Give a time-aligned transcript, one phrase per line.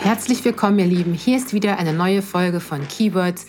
[0.00, 1.12] Herzlich willkommen, ihr Lieben.
[1.12, 3.46] Hier ist wieder eine neue Folge von Keywords,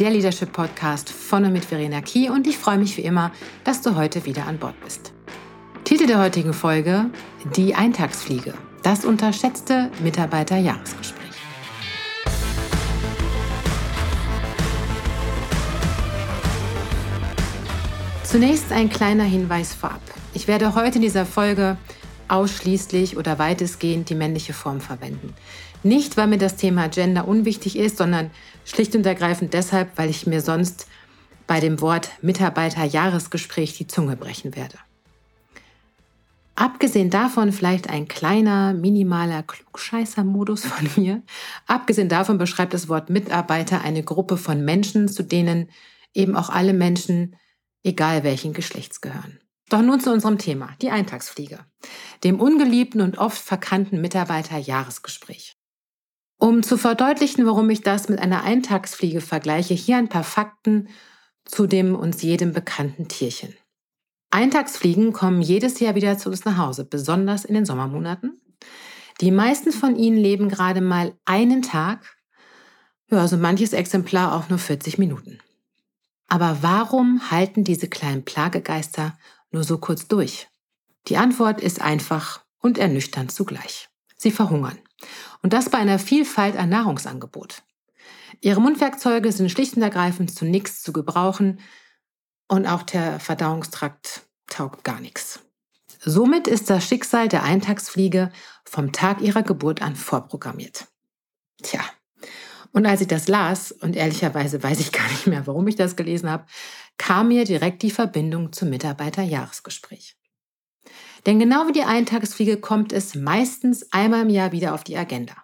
[0.00, 3.30] der Leadership Podcast von und mit Verena Key und ich freue mich wie immer,
[3.62, 5.12] dass du heute wieder an Bord bist.
[5.84, 7.06] Titel der heutigen Folge:
[7.56, 8.54] Die Eintagsfliege.
[8.82, 11.24] Das unterschätzte Mitarbeiterjahresgespräch.
[18.24, 20.02] Zunächst ein kleiner Hinweis vorab.
[20.34, 21.78] Ich werde heute in dieser Folge
[22.28, 25.34] ausschließlich oder weitestgehend die männliche Form verwenden.
[25.82, 28.30] Nicht, weil mir das Thema Gender unwichtig ist, sondern
[28.64, 30.86] schlicht und ergreifend deshalb, weil ich mir sonst
[31.46, 34.78] bei dem Wort Mitarbeiterjahresgespräch die Zunge brechen werde.
[36.56, 41.22] Abgesehen davon vielleicht ein kleiner, minimaler Klugscheißer-Modus von mir.
[41.66, 45.68] Abgesehen davon beschreibt das Wort Mitarbeiter eine Gruppe von Menschen, zu denen
[46.14, 47.36] eben auch alle Menschen,
[47.82, 49.40] egal welchen Geschlechts gehören.
[49.70, 51.64] Doch nun zu unserem Thema, die Eintagsfliege,
[52.22, 55.56] dem ungeliebten und oft verkannten Mitarbeiterjahresgespräch.
[56.38, 60.88] Um zu verdeutlichen, warum ich das mit einer Eintagsfliege vergleiche, hier ein paar Fakten
[61.44, 63.54] zu dem uns jedem bekannten Tierchen.
[64.30, 68.40] Eintagsfliegen kommen jedes Jahr wieder zu uns nach Hause, besonders in den Sommermonaten.
[69.20, 72.16] Die meisten von ihnen leben gerade mal einen Tag,
[73.10, 75.38] ja, also manches Exemplar auch nur 40 Minuten.
[76.26, 79.16] Aber warum halten diese kleinen Plagegeister
[79.54, 80.48] nur so kurz durch?
[81.08, 83.88] Die Antwort ist einfach und ernüchternd zugleich.
[84.16, 84.78] Sie verhungern.
[85.42, 87.62] Und das bei einer Vielfalt an Nahrungsangebot.
[88.40, 91.60] Ihre Mundwerkzeuge sind schlicht und ergreifend zu nichts zu gebrauchen
[92.48, 95.40] und auch der Verdauungstrakt taugt gar nichts.
[96.00, 98.30] Somit ist das Schicksal der Eintagsfliege
[98.64, 100.86] vom Tag ihrer Geburt an vorprogrammiert.
[101.62, 101.80] Tja,
[102.74, 105.94] und als ich das las, und ehrlicherweise weiß ich gar nicht mehr, warum ich das
[105.94, 106.44] gelesen habe,
[106.98, 110.16] kam mir direkt die Verbindung zum Mitarbeiterjahresgespräch.
[111.26, 115.34] Denn genau wie die Eintagesfliege kommt es meistens einmal im Jahr wieder auf die Agenda.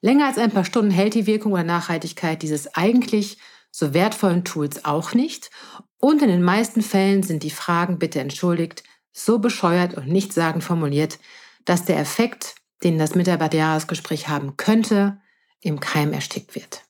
[0.00, 3.38] Länger als ein paar Stunden hält die Wirkung oder Nachhaltigkeit dieses eigentlich
[3.70, 5.50] so wertvollen Tools auch nicht.
[5.98, 11.18] Und in den meisten Fällen sind die Fragen, bitte entschuldigt, so bescheuert und nichtssagend formuliert,
[11.64, 15.20] dass der Effekt, den das Mitarbeiterjahresgespräch haben könnte,
[15.60, 16.84] im Keim erstickt wird.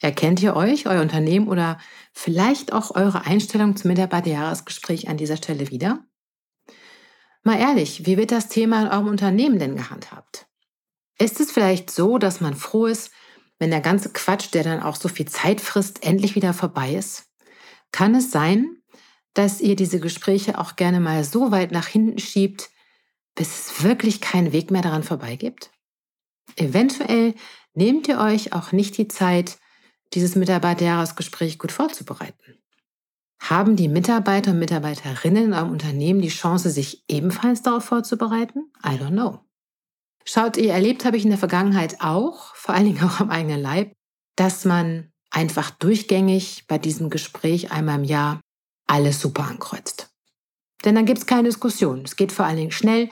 [0.00, 1.78] Erkennt ihr euch, euer Unternehmen oder
[2.12, 6.04] vielleicht auch eure Einstellung zum Mitarbeiterjahresgespräch an dieser Stelle wieder?
[7.42, 10.46] Mal ehrlich, wie wird das Thema in eurem Unternehmen denn gehandhabt?
[11.18, 13.10] Ist es vielleicht so, dass man froh ist,
[13.58, 17.26] wenn der ganze Quatsch, der dann auch so viel Zeit frisst, endlich wieder vorbei ist?
[17.92, 18.78] Kann es sein,
[19.34, 22.70] dass ihr diese Gespräche auch gerne mal so weit nach hinten schiebt,
[23.34, 25.70] bis es wirklich keinen Weg mehr daran vorbei gibt?
[26.56, 27.34] Eventuell
[27.74, 29.58] nehmt ihr euch auch nicht die Zeit,
[30.14, 32.58] dieses Mitarbeiterjahresgespräch gut vorzubereiten.
[33.40, 38.70] Haben die Mitarbeiter und Mitarbeiterinnen in eurem Unternehmen die Chance, sich ebenfalls darauf vorzubereiten?
[38.84, 39.40] I don't know.
[40.24, 43.60] Schaut, ihr erlebt habe ich in der Vergangenheit auch, vor allen Dingen auch am eigenen
[43.60, 43.92] Leib,
[44.36, 48.40] dass man einfach durchgängig bei diesem Gespräch einmal im Jahr
[48.86, 50.10] alles super ankreuzt.
[50.84, 52.02] Denn dann gibt es keine Diskussion.
[52.04, 53.10] Es geht vor allen Dingen schnell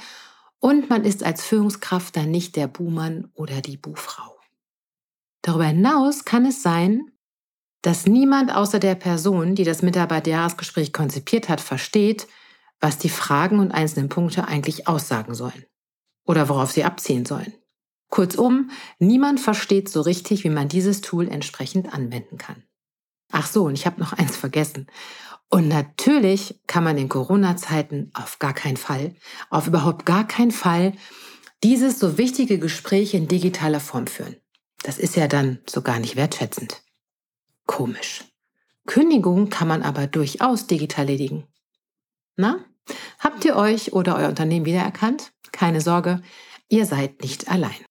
[0.59, 4.38] und man ist als Führungskraft dann nicht der Buhmann oder die Buhfrau.
[5.43, 7.13] Darüber hinaus kann es sein,
[7.83, 12.27] dass niemand außer der Person, die das Mitarbeiterjahresgespräch konzipiert hat, versteht,
[12.81, 15.65] was die Fragen und einzelnen Punkte eigentlich aussagen sollen
[16.27, 17.55] oder worauf sie abziehen sollen.
[18.11, 22.65] Kurzum, niemand versteht so richtig, wie man dieses Tool entsprechend anwenden kann.
[23.31, 24.87] Ach so, und ich habe noch eins vergessen.
[25.51, 29.15] Und natürlich kann man in Corona-Zeiten auf gar keinen Fall,
[29.51, 30.93] auf überhaupt gar keinen Fall
[31.63, 34.37] dieses so wichtige Gespräch in digitaler Form führen.
[34.83, 36.83] Das ist ja dann so gar nicht wertschätzend.
[37.67, 38.25] Komisch.
[38.87, 41.47] Kündigungen kann man aber durchaus digital erledigen.
[42.37, 42.65] Na,
[43.19, 45.33] habt ihr euch oder euer Unternehmen wiedererkannt?
[45.53, 46.23] Keine Sorge,
[46.69, 47.85] ihr seid nicht allein.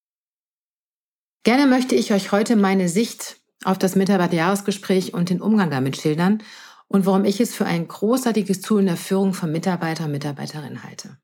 [1.44, 6.44] Gerne möchte ich euch heute meine Sicht auf das Mitarbeiterjahresgespräch und den Umgang damit schildern
[6.88, 10.84] und warum ich es für ein großartiges Tool in der Führung von Mitarbeiter und Mitarbeiterinnen
[10.84, 11.18] halte.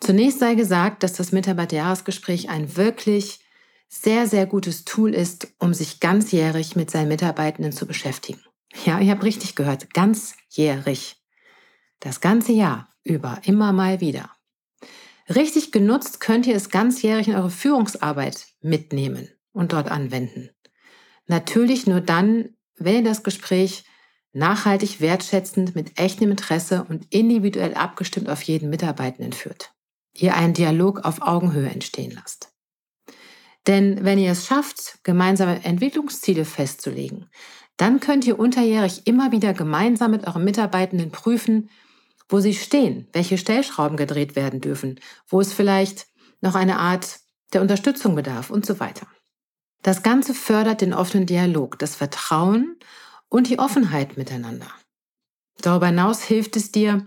[0.00, 3.40] Zunächst sei gesagt, dass das Mitarbeiterjahresgespräch ein wirklich
[3.88, 8.40] sehr, sehr gutes Tool ist, um sich ganzjährig mit seinen Mitarbeitenden zu beschäftigen.
[8.84, 11.16] Ja, ihr habt richtig gehört, ganzjährig.
[12.00, 14.30] Das ganze Jahr über, immer mal wieder.
[15.28, 20.50] Richtig genutzt könnt ihr es ganzjährig in eure Führungsarbeit mitnehmen und dort anwenden.
[21.26, 23.84] Natürlich nur dann, wenn ihr das Gespräch
[24.32, 29.72] nachhaltig wertschätzend mit echtem Interesse und individuell abgestimmt auf jeden Mitarbeitenden führt.
[30.14, 32.52] Ihr einen Dialog auf Augenhöhe entstehen lasst.
[33.68, 37.28] Denn wenn ihr es schafft, gemeinsame Entwicklungsziele festzulegen,
[37.76, 41.70] dann könnt ihr unterjährig immer wieder gemeinsam mit euren Mitarbeitenden prüfen,
[42.30, 44.98] wo sie stehen, welche Stellschrauben gedreht werden dürfen,
[45.28, 46.06] wo es vielleicht
[46.40, 47.20] noch eine Art
[47.52, 49.06] der Unterstützung bedarf und so weiter.
[49.82, 52.76] Das Ganze fördert den offenen Dialog, das Vertrauen
[53.28, 54.68] und die Offenheit miteinander.
[55.60, 57.06] Darüber hinaus hilft es dir,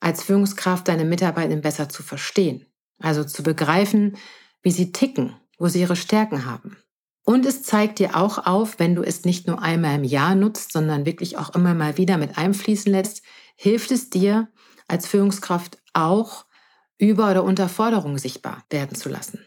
[0.00, 2.66] als Führungskraft deine Mitarbeitenden besser zu verstehen,
[2.98, 4.16] also zu begreifen,
[4.62, 6.76] wie sie ticken, wo sie ihre Stärken haben.
[7.24, 10.72] Und es zeigt dir auch auf, wenn du es nicht nur einmal im Jahr nutzt,
[10.72, 13.22] sondern wirklich auch immer mal wieder mit einfließen lässt,
[13.54, 14.48] hilft es dir
[14.86, 16.46] als Führungskraft auch,
[16.96, 19.46] Über- oder Unterforderung sichtbar werden zu lassen.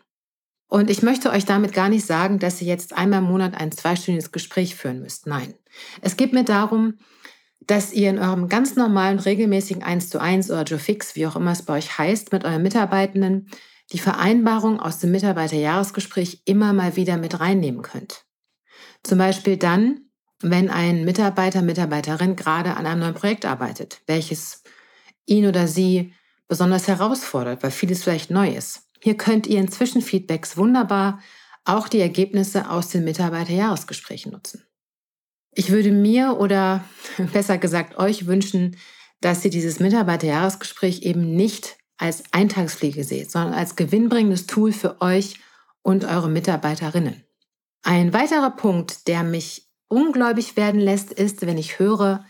[0.68, 3.74] Und ich möchte euch damit gar nicht sagen, dass ihr jetzt einmal im Monat ein
[3.74, 5.28] zweistündiges Gespräch führen müsst.
[5.28, 5.54] Nein.
[6.02, 7.00] Es geht mir darum,
[7.60, 11.36] dass ihr in eurem ganz normalen, regelmäßigen 1 zu 1 oder Joe Fix, wie auch
[11.36, 13.48] immer es bei euch heißt, mit euren Mitarbeitenden
[13.92, 18.26] die Vereinbarung aus dem Mitarbeiterjahresgespräch immer mal wieder mit reinnehmen könnt.
[19.04, 20.10] Zum Beispiel dann,
[20.42, 24.64] wenn ein Mitarbeiter, Mitarbeiterin gerade an einem neuen Projekt arbeitet, welches
[25.26, 26.14] ihn oder sie
[26.48, 28.90] besonders herausfordert, weil vieles vielleicht neu ist.
[29.02, 31.20] Hier könnt ihr in Zwischenfeedbacks wunderbar
[31.66, 34.64] auch die Ergebnisse aus den Mitarbeiterjahresgesprächen nutzen.
[35.54, 36.84] Ich würde mir oder
[37.34, 38.78] besser gesagt euch wünschen,
[39.20, 45.40] dass ihr dieses Mitarbeiterjahresgespräch eben nicht als Eintagspflege seht, sondern als gewinnbringendes Tool für euch
[45.84, 47.24] und eure Mitarbeiterinnen.
[47.84, 52.26] Ein weiterer Punkt, der mich ungläubig werden lässt, ist, wenn ich höre,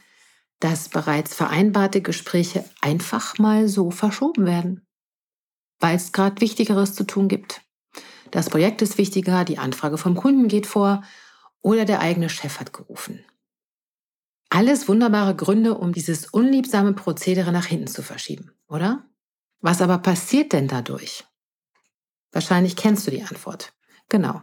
[0.60, 4.86] dass bereits vereinbarte Gespräche einfach mal so verschoben werden,
[5.80, 7.62] weil es gerade Wichtigeres zu tun gibt.
[8.30, 11.04] Das Projekt ist wichtiger, die Anfrage vom Kunden geht vor
[11.62, 13.24] oder der eigene Chef hat gerufen.
[14.50, 19.06] Alles wunderbare Gründe, um dieses unliebsame Prozedere nach hinten zu verschieben, oder?
[19.62, 21.24] Was aber passiert denn dadurch?
[22.32, 23.74] Wahrscheinlich kennst du die Antwort.
[24.10, 24.42] Genau.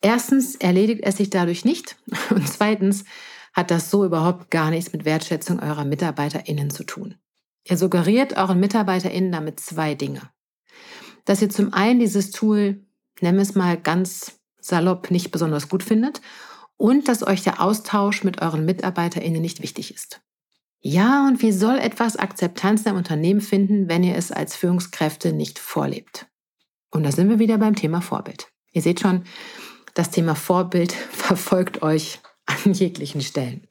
[0.00, 1.96] Erstens erledigt es sich dadurch nicht
[2.30, 3.04] und zweitens
[3.52, 7.16] hat das so überhaupt gar nichts mit Wertschätzung eurer MitarbeiterInnen zu tun.
[7.64, 10.30] Ihr suggeriert euren MitarbeiterInnen damit zwei Dinge.
[11.24, 12.86] Dass ihr zum einen dieses Tool,
[13.20, 16.20] nennen wir es mal ganz salopp, nicht besonders gut findet
[16.76, 20.20] und dass euch der Austausch mit euren MitarbeiterInnen nicht wichtig ist.
[20.82, 25.58] Ja, und wie soll etwas Akzeptanz im Unternehmen finden, wenn ihr es als Führungskräfte nicht
[25.58, 26.26] vorlebt?
[26.90, 28.48] Und da sind wir wieder beim Thema Vorbild.
[28.72, 29.24] Ihr seht schon,
[29.94, 33.66] das Thema Vorbild verfolgt euch an jeglichen Stellen.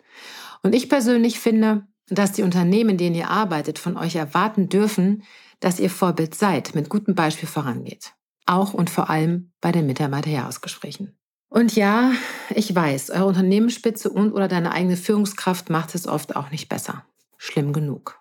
[0.61, 5.23] Und ich persönlich finde, dass die Unternehmen, in denen ihr arbeitet, von euch erwarten dürfen,
[5.59, 8.13] dass ihr Vorbild seid, mit gutem Beispiel vorangeht.
[8.45, 11.17] Auch und vor allem bei den Mitarbeiterjahresgesprächen.
[11.49, 12.11] Und ja,
[12.51, 17.05] ich weiß, eure Unternehmensspitze und oder deine eigene Führungskraft macht es oft auch nicht besser.
[17.37, 18.19] Schlimm genug.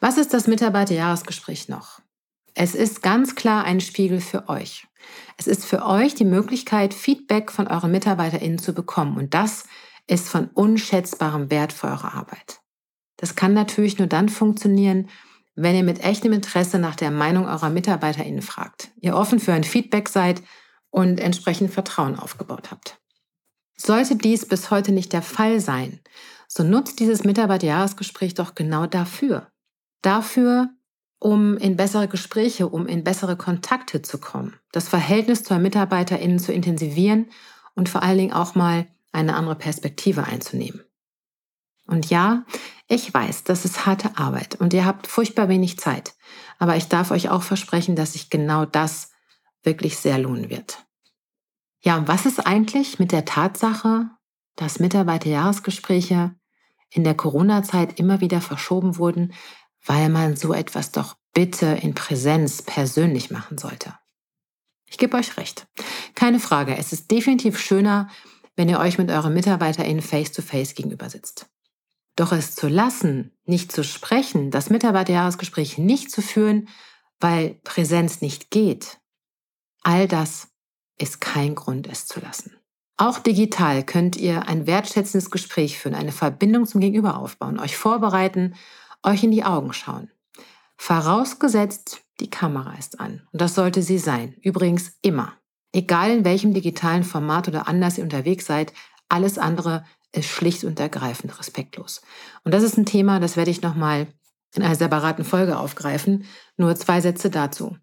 [0.00, 2.00] Was ist das Mitarbeiterjahresgespräch noch?
[2.54, 4.86] Es ist ganz klar ein Spiegel für euch.
[5.36, 9.18] Es ist für euch die Möglichkeit, Feedback von euren MitarbeiterInnen zu bekommen.
[9.18, 9.64] Und das
[10.06, 12.60] ist von unschätzbarem Wert für eure Arbeit.
[13.16, 15.08] Das kann natürlich nur dann funktionieren,
[15.54, 19.64] wenn ihr mit echtem Interesse nach der Meinung eurer MitarbeiterInnen fragt, ihr offen für ein
[19.64, 20.42] Feedback seid
[20.94, 23.00] und entsprechend Vertrauen aufgebaut habt.
[23.76, 25.98] Sollte dies bis heute nicht der Fall sein,
[26.46, 29.48] so nutzt dieses Mitarbeiterjahresgespräch doch genau dafür.
[30.02, 30.68] Dafür,
[31.18, 36.52] um in bessere Gespräche, um in bessere Kontakte zu kommen, das Verhältnis zur MitarbeiterInnen zu
[36.52, 37.26] intensivieren
[37.74, 40.84] und vor allen Dingen auch mal eine andere Perspektive einzunehmen.
[41.88, 42.44] Und ja,
[42.86, 46.14] ich weiß, das ist harte Arbeit und ihr habt furchtbar wenig Zeit,
[46.60, 49.10] aber ich darf euch auch versprechen, dass sich genau das
[49.64, 50.84] wirklich sehr lohnen wird.
[51.80, 54.08] Ja, und was ist eigentlich mit der Tatsache,
[54.56, 56.34] dass Mitarbeiterjahresgespräche
[56.90, 59.34] in der Corona-Zeit immer wieder verschoben wurden,
[59.84, 63.98] weil man so etwas doch bitte in Präsenz persönlich machen sollte?
[64.86, 65.66] Ich gebe euch recht.
[66.14, 68.08] Keine Frage, es ist definitiv schöner,
[68.56, 71.50] wenn ihr euch mit euren MitarbeiterInnen face-to-face gegenüber sitzt.
[72.16, 76.68] Doch es zu lassen, nicht zu sprechen, das Mitarbeiterjahresgespräch nicht zu führen,
[77.18, 79.00] weil Präsenz nicht geht,
[79.84, 80.48] All das
[80.98, 82.56] ist kein Grund, es zu lassen.
[82.96, 88.54] Auch digital könnt ihr ein wertschätzendes Gespräch führen, eine Verbindung zum Gegenüber aufbauen, euch vorbereiten,
[89.02, 90.10] euch in die Augen schauen.
[90.76, 93.26] Vorausgesetzt, die Kamera ist an.
[93.32, 94.34] Und das sollte sie sein.
[94.42, 95.34] Übrigens immer.
[95.72, 98.72] Egal in welchem digitalen Format oder anders ihr unterwegs seid,
[99.08, 102.00] alles andere ist schlicht und ergreifend respektlos.
[102.44, 104.06] Und das ist ein Thema, das werde ich nochmal
[104.54, 106.24] in einer separaten Folge aufgreifen.
[106.56, 107.76] Nur zwei Sätze dazu.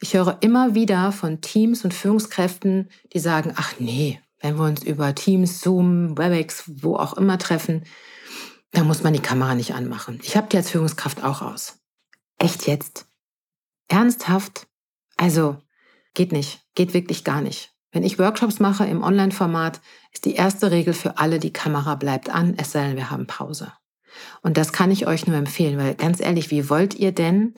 [0.00, 4.82] Ich höre immer wieder von Teams und Führungskräften, die sagen, ach nee, wenn wir uns
[4.82, 7.84] über Teams, Zoom, WebEx, wo auch immer treffen,
[8.72, 10.20] da muss man die Kamera nicht anmachen.
[10.22, 11.78] Ich habe die als Führungskraft auch aus.
[12.38, 13.06] Echt jetzt?
[13.88, 14.66] Ernsthaft?
[15.16, 15.58] Also,
[16.12, 17.72] geht nicht, geht wirklich gar nicht.
[17.92, 19.80] Wenn ich Workshops mache im Online-Format,
[20.12, 23.26] ist die erste Regel für alle, die Kamera bleibt an, es sei denn, wir haben
[23.26, 23.72] Pause.
[24.42, 27.54] Und das kann ich euch nur empfehlen, weil ganz ehrlich, wie wollt ihr denn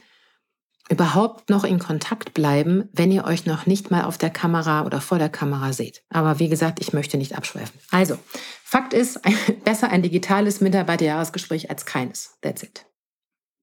[0.89, 5.01] überhaupt noch in Kontakt bleiben, wenn ihr euch noch nicht mal auf der Kamera oder
[5.01, 6.05] vor der Kamera seht.
[6.11, 7.79] Aber wie gesagt, ich möchte nicht abschweifen.
[7.91, 8.19] Also,
[8.65, 9.21] Fakt ist,
[9.65, 12.37] besser ein digitales Mitarbeiterjahresgespräch als keines.
[12.41, 12.87] That's it.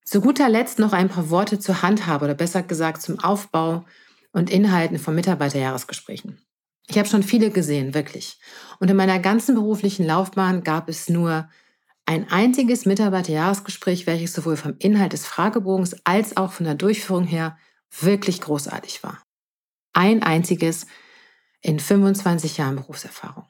[0.03, 3.85] Zu guter Letzt noch ein paar Worte zur Handhabe oder besser gesagt zum Aufbau
[4.33, 6.39] und Inhalten von Mitarbeiterjahresgesprächen.
[6.87, 8.37] Ich habe schon viele gesehen, wirklich.
[8.79, 11.47] Und in meiner ganzen beruflichen Laufbahn gab es nur
[12.05, 17.57] ein einziges Mitarbeiterjahresgespräch, welches sowohl vom Inhalt des Fragebogens als auch von der Durchführung her
[17.99, 19.23] wirklich großartig war.
[19.93, 20.87] Ein einziges
[21.61, 23.45] in 25 Jahren Berufserfahrung.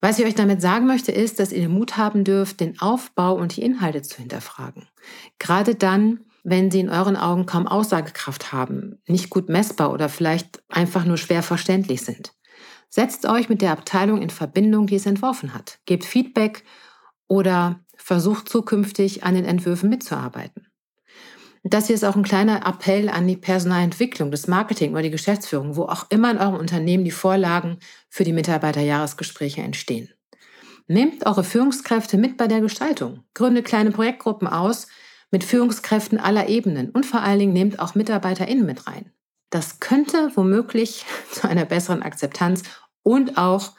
[0.00, 3.34] Was ich euch damit sagen möchte, ist, dass ihr den Mut haben dürft, den Aufbau
[3.34, 4.86] und die Inhalte zu hinterfragen.
[5.38, 10.62] Gerade dann, wenn sie in euren Augen kaum Aussagekraft haben, nicht gut messbar oder vielleicht
[10.68, 12.34] einfach nur schwer verständlich sind.
[12.90, 15.78] Setzt euch mit der Abteilung in Verbindung, die es entworfen hat.
[15.86, 16.64] Gebt Feedback
[17.28, 20.66] oder versucht zukünftig an den Entwürfen mitzuarbeiten.
[21.66, 25.76] Das hier ist auch ein kleiner Appell an die Personalentwicklung, das Marketing oder die Geschäftsführung,
[25.76, 27.78] wo auch immer in eurem Unternehmen die Vorlagen
[28.10, 30.10] für die Mitarbeiterjahresgespräche entstehen.
[30.86, 33.24] Nehmt eure Führungskräfte mit bei der Gestaltung.
[33.32, 34.88] Gründet kleine Projektgruppen aus
[35.30, 39.10] mit Führungskräften aller Ebenen und vor allen Dingen nehmt auch MitarbeiterInnen mit rein.
[39.48, 42.64] Das könnte womöglich zu einer besseren Akzeptanz
[43.02, 43.72] und auch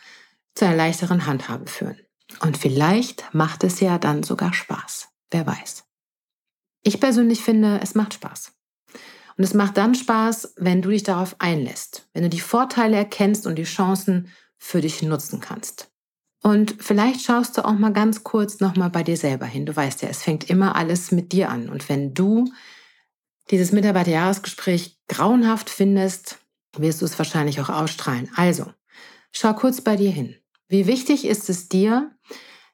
[0.55, 1.99] zu einer leichteren Handhabe führen.
[2.39, 5.09] Und vielleicht macht es ja dann sogar Spaß.
[5.31, 5.83] Wer weiß.
[6.83, 8.53] Ich persönlich finde, es macht Spaß.
[9.37, 13.47] Und es macht dann Spaß, wenn du dich darauf einlässt, wenn du die Vorteile erkennst
[13.47, 15.91] und die Chancen für dich nutzen kannst.
[16.41, 19.65] Und vielleicht schaust du auch mal ganz kurz nochmal bei dir selber hin.
[19.65, 21.69] Du weißt ja, es fängt immer alles mit dir an.
[21.69, 22.51] Und wenn du
[23.49, 26.37] dieses Mitarbeiterjahresgespräch grauenhaft findest,
[26.77, 28.29] wirst du es wahrscheinlich auch ausstrahlen.
[28.35, 28.71] Also,
[29.31, 30.35] schau kurz bei dir hin.
[30.67, 32.11] Wie wichtig ist es dir,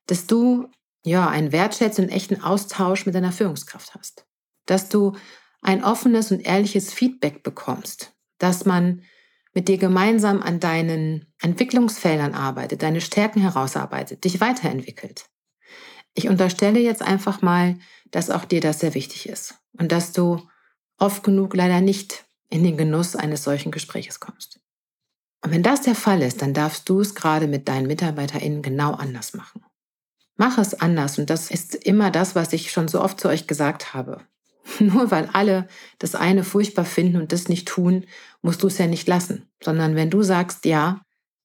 [0.08, 0.70] dass du
[1.04, 4.26] ja einen wertschätzenden, echten Austausch mit deiner Führungskraft hast?
[4.66, 5.16] Dass du
[5.62, 9.04] ein offenes und ehrliches Feedback bekommst, dass man
[9.54, 15.26] mit dir gemeinsam an deinen Entwicklungsfeldern arbeitet, deine Stärken herausarbeitet, dich weiterentwickelt.
[16.14, 17.78] Ich unterstelle jetzt einfach mal,
[18.12, 20.42] dass auch dir das sehr wichtig ist und dass du
[20.98, 24.61] oft genug leider nicht in den Genuss eines solchen Gespräches kommst.
[25.44, 28.94] Und wenn das der Fall ist, dann darfst du es gerade mit deinen MitarbeiterInnen genau
[28.94, 29.64] anders machen.
[30.38, 33.48] Mach es anders und das ist immer das, was ich schon so oft zu euch
[33.48, 34.22] gesagt habe.
[34.80, 35.68] Nur weil alle
[36.00, 38.06] das eine furchtbar finden und das nicht tun,
[38.42, 41.02] musst du es ja nicht lassen, sondern wenn du sagst, ja,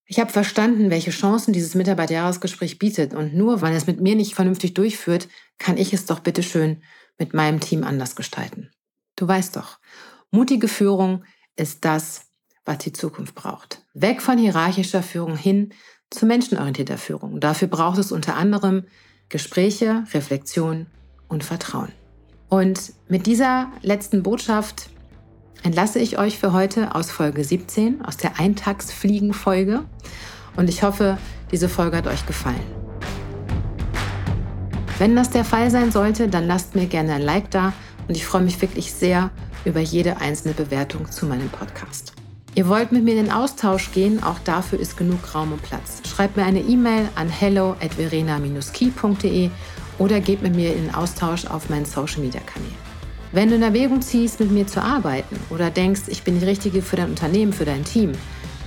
[0.07, 4.35] ich habe verstanden, welche Chancen dieses Mitarbeiterjahresgespräch bietet und nur weil es mit mir nicht
[4.35, 6.83] vernünftig durchführt, kann ich es doch bitteschön
[7.19, 8.71] mit meinem Team anders gestalten.
[9.17, 9.79] Du weißt doch,
[10.31, 11.25] mutige Führung
[11.57, 12.26] ist das,
[12.67, 13.81] was die Zukunft braucht.
[13.95, 15.73] Weg von hierarchischer Führung hin
[16.11, 17.41] zu menschenorientierter Führung.
[17.41, 18.85] Dafür braucht es unter anderem
[19.29, 20.87] Gespräche, Reflexion
[21.29, 21.93] und Vertrauen.
[22.49, 24.91] Und mit dieser letzten Botschaft
[25.63, 29.85] entlasse ich euch für heute aus Folge 17, aus der Eintagsfliegen-Folge.
[30.57, 31.19] Und ich hoffe,
[31.51, 32.61] diese Folge hat euch gefallen.
[34.99, 37.73] Wenn das der Fall sein sollte, dann lasst mir gerne ein Like da
[38.09, 39.31] und ich freue mich wirklich sehr
[39.65, 42.16] über jede einzelne Bewertung zu meinem Podcast.
[42.57, 46.01] Ihr wollt mit mir in den Austausch gehen, auch dafür ist genug Raum und Platz.
[46.09, 49.51] Schreibt mir eine E-Mail an hello at verena-key.de
[49.99, 52.75] oder geht mit mir in den Austausch auf meinen Social Media Kanälen.
[53.33, 56.81] Wenn du in Erwägung ziehst, mit mir zu arbeiten oder denkst, ich bin die Richtige
[56.81, 58.13] für dein Unternehmen, für dein Team,